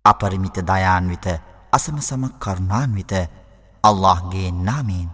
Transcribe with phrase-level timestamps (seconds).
[0.06, 1.28] අපරිමිත දයාන්විත
[1.74, 3.13] අසමසම කරුණාන්විත
[3.83, 5.09] අල්ලාහ්ගේ නාමයෙන්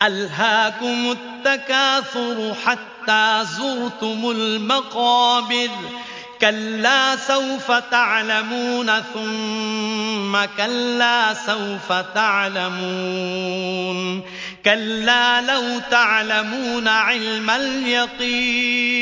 [0.00, 5.70] ألهاكم التكاثر حتى زرتم المقابر
[6.40, 14.22] كلا سوف تعلمون ثم كلا سوف تعلمون
[14.64, 18.98] كلا لو تعلمون علم اليقين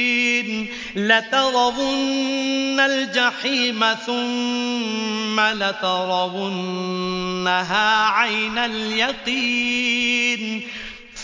[0.97, 6.87] لترون الجحيم ثم لترونها
[8.07, 10.63] عين اليقين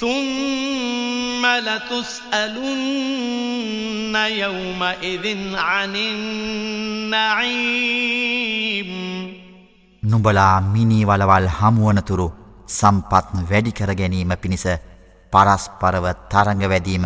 [0.00, 3.12] ثم لتسألن
[4.16, 5.24] يومئذ
[5.56, 7.52] عن النعيم.
[10.02, 12.32] නුඹලා මිනි වලවල් හමුවනතුරු
[12.68, 14.64] සම්පත් වැඩි කර ගැනීම පිණිස
[15.32, 17.04] පරස්පරව තරඟ වැදීම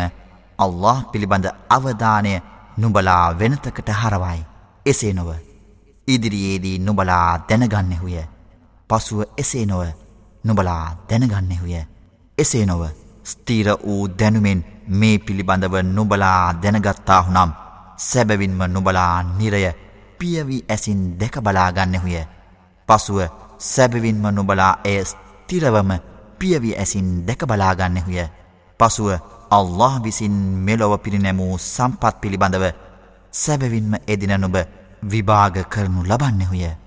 [0.59, 2.33] අල්له පිළිබඳ අවධානය
[2.77, 4.39] නුඹලා වෙනතකට හරවයි.
[4.85, 5.29] එසේ නොව
[6.07, 8.17] ඉදිරියේදී නුබලා දැනගන්නෙහුය.
[8.89, 9.81] පසුව එසේ නොව
[10.45, 11.75] නුබලා දැනගන්නෙහුය.
[12.37, 12.81] එසේ නොව
[13.25, 17.51] ස්තීර වූ දැනුමෙන් මේ පිළිබඳව නුබලා දැනගත්තාහුනම්
[17.99, 19.63] සැබවින්ම නුබලා නිරය
[20.19, 22.23] පියවී ඇසින් දෙක බලාගන්නෙහුය.
[22.89, 23.19] පසුව
[23.59, 25.91] සැබවින්ම නුබලා එය ස්තිරවම
[26.39, 28.23] පියවී ඇසින් දෙක බලාගන්නෙහුය.
[28.79, 29.09] පසුව
[29.51, 32.65] අල්له විසින් මෙලොව පිරිනැමූ සම්පත් පිළිබඳව
[33.33, 34.55] සැබවින්ම එදින නුබ
[35.03, 36.86] විභාග කරනු ලබන්නෙහුය.